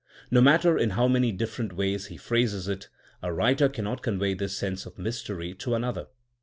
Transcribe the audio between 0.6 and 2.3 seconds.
in how many different ways he